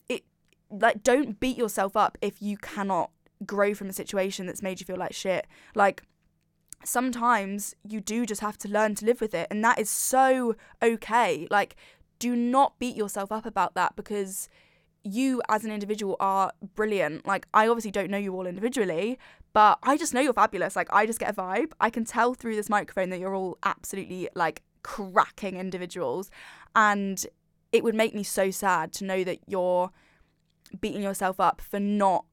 [0.09, 0.23] it
[0.71, 3.11] like don't beat yourself up if you cannot
[3.47, 5.47] grow from a situation that's made you feel like shit.
[5.75, 6.03] Like,
[6.85, 10.57] sometimes you do just have to learn to live with it, and that is so
[10.83, 11.47] okay.
[11.51, 11.77] Like,
[12.19, 14.49] do not beat yourself up about that because
[15.05, 17.27] you as an individual are brilliant.
[17.27, 19.19] Like, I obviously don't know you all individually,
[19.53, 20.77] but I just know you're fabulous.
[20.77, 21.73] Like, I just get a vibe.
[21.81, 26.31] I can tell through this microphone that you're all absolutely like cracking individuals.
[26.75, 27.27] And
[27.73, 29.91] it would make me so sad to know that you're
[30.81, 32.25] beating yourself up for not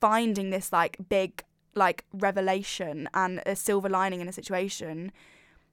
[0.00, 5.12] finding this like big like revelation and a silver lining in a situation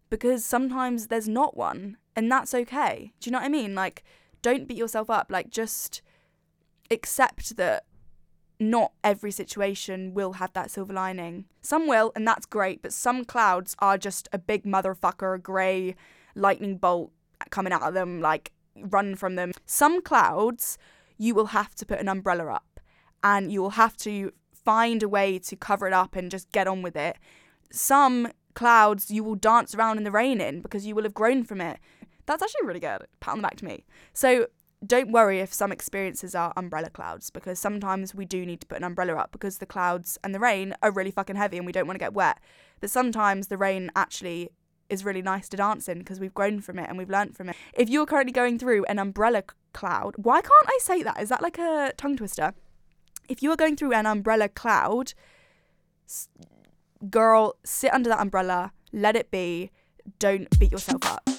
[0.09, 3.13] because sometimes there's not one and that's okay.
[3.19, 3.73] Do you know what I mean?
[3.75, 4.03] Like
[4.41, 5.27] don't beat yourself up.
[5.29, 6.01] Like just
[6.91, 7.85] accept that
[8.59, 11.45] not every situation will have that silver lining.
[11.61, 15.95] Some will, and that's great, but some clouds are just a big motherfucker, a grey
[16.35, 17.11] lightning bolt
[17.49, 19.51] coming out of them, like run from them.
[19.65, 20.77] Some clouds
[21.17, 22.72] you will have to put an umbrella up
[23.23, 26.67] and you will have to find a way to cover it up and just get
[26.67, 27.17] on with it.
[27.71, 31.43] Some clouds you will dance around in the rain in because you will have grown
[31.43, 31.79] from it.
[32.25, 33.07] That's actually really good.
[33.19, 33.83] Pat on the back to me.
[34.13, 34.47] So
[34.85, 38.77] don't worry if some experiences are umbrella clouds because sometimes we do need to put
[38.77, 41.71] an umbrella up because the clouds and the rain are really fucking heavy and we
[41.71, 42.39] don't want to get wet.
[42.79, 44.49] But sometimes the rain actually
[44.89, 47.49] is really nice to dance in because we've grown from it and we've learnt from
[47.49, 47.55] it.
[47.73, 51.21] If you're currently going through an umbrella cloud, why can't I say that?
[51.21, 52.53] Is that like a tongue twister?
[53.29, 55.13] If you are going through an umbrella cloud,
[57.09, 59.71] girl, sit under that umbrella, let it be,
[60.19, 61.29] don't beat yourself up.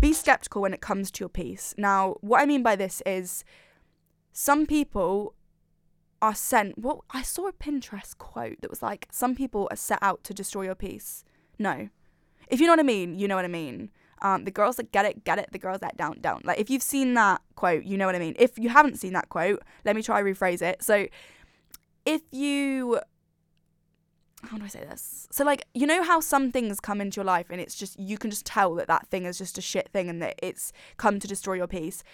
[0.00, 1.74] Be skeptical when it comes to your peace.
[1.76, 3.44] Now, what I mean by this is
[4.32, 5.34] some people
[6.20, 9.98] are sent what I saw a Pinterest quote that was like some people are set
[10.02, 11.24] out to destroy your peace.
[11.58, 11.88] No.
[12.48, 13.90] If you know what I mean, you know what I mean.
[14.20, 15.48] Um, the girls that get it, get it.
[15.52, 16.44] The girls that don't, don't.
[16.44, 18.34] Like, if you've seen that quote, you know what I mean.
[18.38, 20.82] If you haven't seen that quote, let me try rephrase it.
[20.82, 21.06] So,
[22.04, 23.00] if you
[24.44, 25.26] how do I say this?
[25.30, 28.16] So, like, you know how some things come into your life and it's just, you
[28.16, 31.18] can just tell that that thing is just a shit thing and that it's come
[31.18, 32.04] to destroy your peace.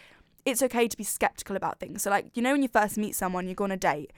[0.46, 2.02] It's okay to be skeptical about things.
[2.02, 4.12] So, like, you know, when you first meet someone, you go on a date,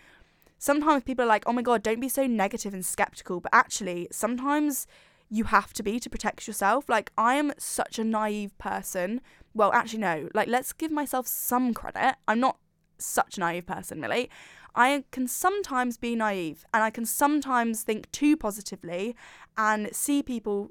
[0.59, 3.41] sometimes people are like, oh my God, don't be so negative and skeptical.
[3.41, 4.87] But actually, sometimes
[5.29, 6.89] you have to be to protect yourself.
[6.89, 9.21] Like, I am such a naive person.
[9.55, 10.29] Well, actually, no.
[10.35, 12.17] Like, let's give myself some credit.
[12.29, 12.59] I'm not
[12.99, 14.31] such a naive person, really.
[14.75, 19.17] I can sometimes be naive and I can sometimes think too positively
[19.57, 20.71] and see people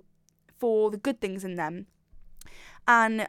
[0.58, 1.88] for the good things in them.
[2.88, 3.28] And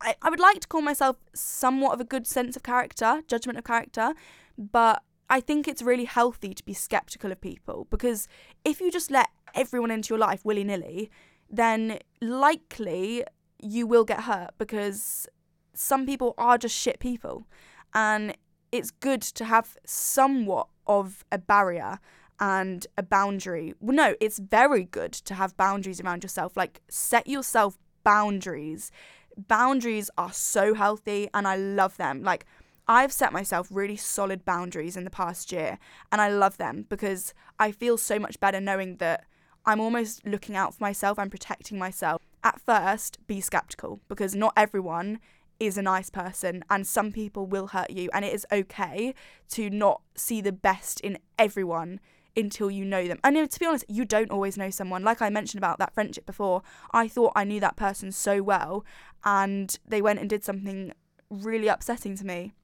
[0.00, 3.58] I, I would like to call myself somewhat of a good sense of character, judgment
[3.58, 4.14] of character,
[4.58, 8.28] but I think it's really healthy to be skeptical of people because
[8.68, 11.10] if you just let everyone into your life willy nilly,
[11.50, 13.24] then likely
[13.60, 15.26] you will get hurt because
[15.74, 17.46] some people are just shit people.
[17.94, 18.36] And
[18.70, 21.98] it's good to have somewhat of a barrier
[22.38, 23.74] and a boundary.
[23.80, 26.56] Well, no, it's very good to have boundaries around yourself.
[26.56, 28.92] Like, set yourself boundaries.
[29.36, 32.22] Boundaries are so healthy and I love them.
[32.22, 32.44] Like,
[32.88, 35.78] I've set myself really solid boundaries in the past year
[36.10, 39.24] and I love them because I feel so much better knowing that
[39.66, 42.22] I'm almost looking out for myself, I'm protecting myself.
[42.42, 45.20] At first, be skeptical because not everyone
[45.60, 49.14] is a nice person and some people will hurt you, and it is okay
[49.50, 52.00] to not see the best in everyone
[52.36, 53.18] until you know them.
[53.24, 55.02] And to be honest, you don't always know someone.
[55.02, 58.84] Like I mentioned about that friendship before, I thought I knew that person so well,
[59.24, 60.92] and they went and did something
[61.28, 62.54] really upsetting to me.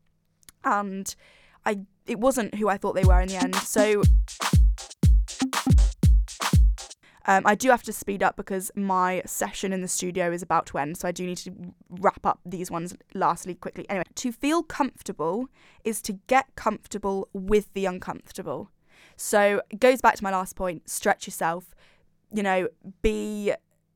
[0.64, 1.14] And
[1.64, 3.55] I it wasn't who I thought they were in the end.
[3.57, 4.03] So
[7.27, 10.66] um, I do have to speed up because my session in the studio is about
[10.66, 11.53] to end, so I do need to
[11.88, 13.88] wrap up these ones lastly quickly.
[13.88, 15.48] Anyway, to feel comfortable
[15.85, 18.71] is to get comfortable with the uncomfortable.
[19.17, 21.75] So it goes back to my last point stretch yourself,
[22.33, 22.69] you know,
[23.00, 23.52] be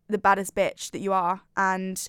[0.09, 2.09] the baddest bitch that you are, and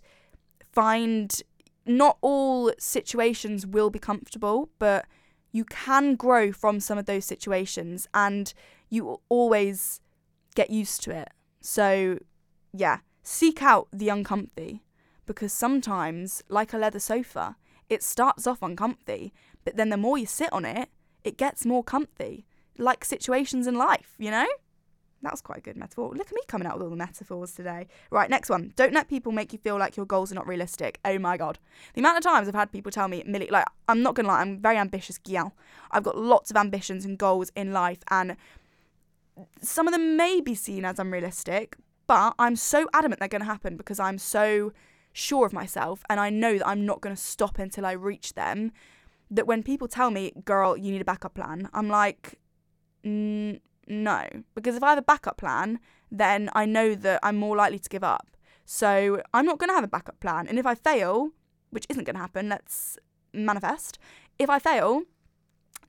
[0.72, 1.42] find
[1.90, 5.06] not all situations will be comfortable, but
[5.52, 8.54] you can grow from some of those situations, and
[8.90, 10.00] you always
[10.56, 11.30] get used to it.
[11.62, 12.20] So
[12.72, 14.84] yeah, seek out the uncomfy
[15.26, 17.56] because sometimes, like a leather sofa,
[17.90, 19.34] it starts off uncomfy,
[19.66, 20.90] but then the more you sit on it,
[21.24, 22.46] it gets more comfy.
[22.78, 24.48] Like situations in life, you know?
[25.22, 26.14] That was quite a good metaphor.
[26.16, 27.88] Look at me coming out with all the metaphors today.
[28.10, 28.74] Right, next one.
[28.78, 31.00] Don't let people make you feel like your goals are not realistic.
[31.04, 31.60] Oh my god.
[31.94, 34.40] The amount of times I've had people tell me, Millie, like, I'm not gonna lie,
[34.40, 35.54] I'm very ambitious gal.
[35.92, 38.38] I've got lots of ambitions and goals in life, and
[39.62, 41.76] some of them may be seen as unrealistic,
[42.08, 44.72] but I'm so adamant they're gonna happen because I'm so
[45.12, 48.72] sure of myself and I know that I'm not gonna stop until I reach them.
[49.32, 52.40] That when people tell me, girl, you need a backup plan, I'm like,
[53.90, 54.28] no.
[54.56, 55.80] Because if I have a backup plan,
[56.12, 58.28] then I know that I'm more likely to give up.
[58.66, 60.48] So I'm not going to have a backup plan.
[60.48, 61.32] And if I fail,
[61.72, 62.98] which isn't going to happen, let's
[63.34, 63.98] manifest.
[64.38, 65.04] If I fail,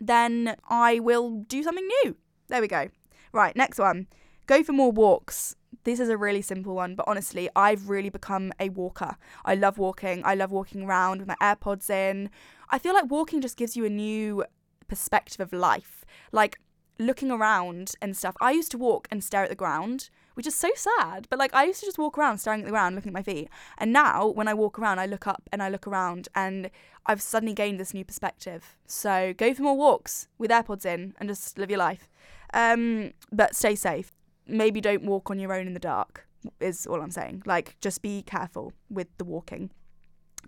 [0.00, 2.16] then I will do something new.
[2.48, 2.88] There we go.
[3.32, 4.06] Right, next one.
[4.46, 5.54] Go for more walks.
[5.84, 9.16] This is a really simple one, but honestly, I've really become a walker.
[9.44, 10.22] I love walking.
[10.24, 12.30] I love walking around with my AirPods in.
[12.70, 14.44] I feel like walking just gives you a new
[14.88, 16.04] perspective of life.
[16.32, 16.58] Like,
[17.00, 18.36] looking around and stuff.
[18.40, 21.26] I used to walk and stare at the ground, which is so sad.
[21.30, 23.22] But like I used to just walk around staring at the ground, looking at my
[23.22, 23.48] feet.
[23.78, 26.70] And now when I walk around, I look up and I look around and
[27.06, 28.76] I've suddenly gained this new perspective.
[28.86, 32.08] So go for more walks with AirPods in and just live your life.
[32.52, 34.12] Um, but stay safe.
[34.46, 36.26] Maybe don't walk on your own in the dark,
[36.60, 37.42] is all I'm saying.
[37.46, 39.70] Like just be careful with the walking.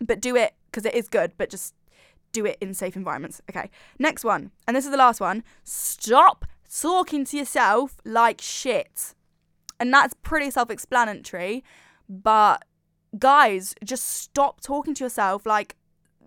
[0.00, 1.74] But do it because it is good, but just
[2.32, 3.40] do it in safe environments.
[3.50, 5.44] Okay, next one, and this is the last one.
[5.64, 9.14] Stop talking to yourself like shit.
[9.78, 11.64] And that's pretty self explanatory,
[12.08, 12.64] but
[13.18, 15.76] guys, just stop talking to yourself like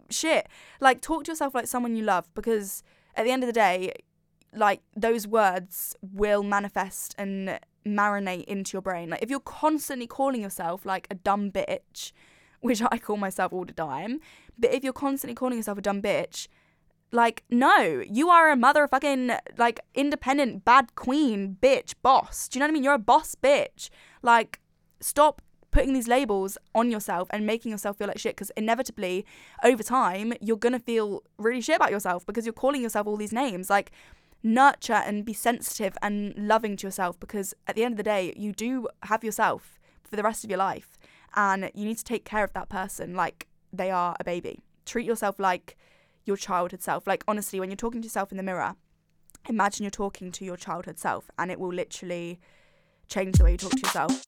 [0.09, 0.47] shit.
[0.79, 2.83] Like, talk to yourself like someone you love because
[3.15, 3.93] at the end of the day,
[4.53, 9.09] like, those words will manifest and marinate into your brain.
[9.09, 12.11] Like, if you're constantly calling yourself like a dumb bitch,
[12.65, 14.19] which I call myself all the time,
[14.57, 16.47] but if you're constantly calling yourself a dumb bitch,
[17.11, 22.47] like, no, you are a motherfucking, like, independent, bad queen, bitch, boss.
[22.47, 22.83] Do you know what I mean?
[22.83, 23.89] You're a boss bitch.
[24.21, 24.59] Like,
[24.99, 25.41] stop
[25.71, 29.25] putting these labels on yourself and making yourself feel like shit because inevitably,
[29.63, 33.33] over time, you're gonna feel really shit about yourself because you're calling yourself all these
[33.33, 33.69] names.
[33.69, 33.91] Like,
[34.41, 38.33] nurture and be sensitive and loving to yourself because at the end of the day,
[38.35, 40.97] you do have yourself for the rest of your life
[41.35, 44.63] and you need to take care of that person like they are a baby.
[44.85, 45.77] Treat yourself like
[46.25, 47.07] your childhood self.
[47.07, 48.75] Like, honestly, when you're talking to yourself in the mirror,
[49.47, 52.39] imagine you're talking to your childhood self, and it will literally
[53.07, 54.25] change the way you talk to yourself.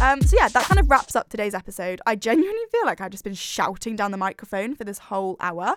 [0.00, 2.00] Um, so yeah, that kind of wraps up today's episode.
[2.06, 5.76] I genuinely feel like I've just been shouting down the microphone for this whole hour.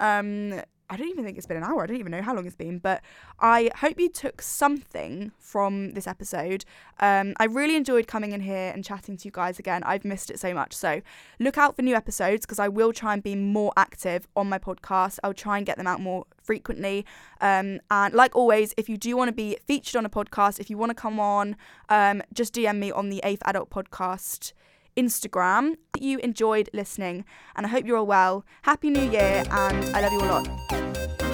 [0.00, 1.82] Um, I don't even think it's been an hour.
[1.82, 3.02] I don't even know how long it's been, but
[3.40, 6.64] I hope you took something from this episode.
[7.00, 9.82] Um, I really enjoyed coming in here and chatting to you guys again.
[9.84, 10.74] I've missed it so much.
[10.74, 11.02] So
[11.40, 14.58] look out for new episodes because I will try and be more active on my
[14.58, 15.18] podcast.
[15.24, 17.04] I'll try and get them out more frequently.
[17.40, 20.70] Um, and like always, if you do want to be featured on a podcast, if
[20.70, 21.56] you want to come on,
[21.88, 24.52] um, just DM me on the Eighth Adult Podcast.
[24.96, 25.76] Instagram.
[25.98, 27.24] You enjoyed listening,
[27.54, 28.44] and I hope you're all well.
[28.62, 31.25] Happy New Year, and I love you a lot.